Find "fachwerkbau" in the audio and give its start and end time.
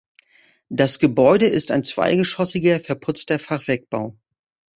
3.37-4.17